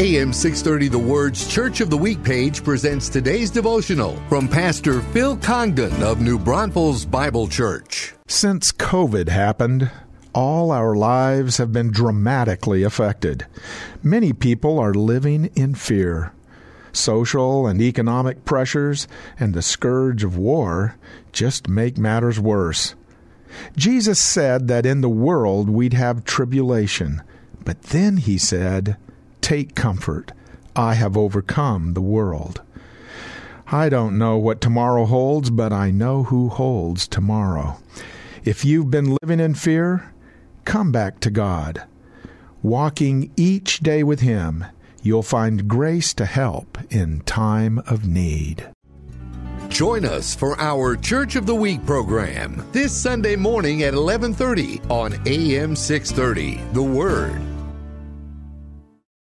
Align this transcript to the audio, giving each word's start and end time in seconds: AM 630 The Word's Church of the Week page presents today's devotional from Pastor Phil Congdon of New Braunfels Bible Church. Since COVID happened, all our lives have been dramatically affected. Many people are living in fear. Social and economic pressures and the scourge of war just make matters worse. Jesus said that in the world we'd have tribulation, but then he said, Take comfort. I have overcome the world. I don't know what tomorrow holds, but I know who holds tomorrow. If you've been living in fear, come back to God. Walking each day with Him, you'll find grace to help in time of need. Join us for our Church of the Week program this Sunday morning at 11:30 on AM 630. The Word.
AM 0.00 0.32
630 0.32 0.86
The 0.86 0.96
Word's 0.96 1.48
Church 1.48 1.80
of 1.80 1.90
the 1.90 1.96
Week 1.96 2.22
page 2.22 2.62
presents 2.62 3.08
today's 3.08 3.50
devotional 3.50 4.14
from 4.28 4.46
Pastor 4.46 5.00
Phil 5.00 5.36
Congdon 5.38 6.04
of 6.04 6.20
New 6.20 6.38
Braunfels 6.38 7.04
Bible 7.04 7.48
Church. 7.48 8.14
Since 8.28 8.70
COVID 8.70 9.28
happened, 9.28 9.90
all 10.32 10.70
our 10.70 10.94
lives 10.94 11.56
have 11.56 11.72
been 11.72 11.90
dramatically 11.90 12.84
affected. 12.84 13.48
Many 14.00 14.32
people 14.32 14.78
are 14.78 14.94
living 14.94 15.46
in 15.56 15.74
fear. 15.74 16.32
Social 16.92 17.66
and 17.66 17.82
economic 17.82 18.44
pressures 18.44 19.08
and 19.36 19.52
the 19.52 19.62
scourge 19.62 20.22
of 20.22 20.36
war 20.36 20.94
just 21.32 21.66
make 21.66 21.98
matters 21.98 22.38
worse. 22.38 22.94
Jesus 23.76 24.20
said 24.20 24.68
that 24.68 24.86
in 24.86 25.00
the 25.00 25.08
world 25.08 25.68
we'd 25.68 25.94
have 25.94 26.22
tribulation, 26.22 27.20
but 27.64 27.82
then 27.82 28.18
he 28.18 28.38
said, 28.38 28.96
Take 29.48 29.74
comfort. 29.74 30.32
I 30.76 30.92
have 30.92 31.16
overcome 31.16 31.94
the 31.94 32.02
world. 32.02 32.60
I 33.68 33.88
don't 33.88 34.18
know 34.18 34.36
what 34.36 34.60
tomorrow 34.60 35.06
holds, 35.06 35.48
but 35.48 35.72
I 35.72 35.90
know 35.90 36.24
who 36.24 36.50
holds 36.50 37.08
tomorrow. 37.08 37.78
If 38.44 38.66
you've 38.66 38.90
been 38.90 39.16
living 39.22 39.40
in 39.40 39.54
fear, 39.54 40.12
come 40.66 40.92
back 40.92 41.20
to 41.20 41.30
God. 41.30 41.82
Walking 42.62 43.32
each 43.38 43.80
day 43.80 44.02
with 44.02 44.20
Him, 44.20 44.66
you'll 45.02 45.22
find 45.22 45.66
grace 45.66 46.12
to 46.12 46.26
help 46.26 46.76
in 46.90 47.20
time 47.20 47.78
of 47.86 48.06
need. 48.06 48.68
Join 49.70 50.04
us 50.04 50.34
for 50.34 50.60
our 50.60 50.94
Church 50.94 51.36
of 51.36 51.46
the 51.46 51.54
Week 51.54 51.86
program 51.86 52.62
this 52.72 52.92
Sunday 52.92 53.34
morning 53.34 53.82
at 53.82 53.94
11:30 53.94 54.82
on 54.90 55.18
AM 55.26 55.74
630. 55.74 56.60
The 56.74 56.82
Word. 56.82 57.57